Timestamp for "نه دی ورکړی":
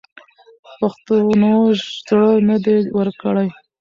2.49-3.47